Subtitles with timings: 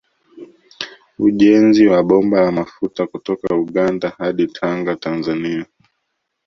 [1.19, 5.65] Ujenzi wa bomba la mafuta kutoka Uganda hadi Tanga Tanzania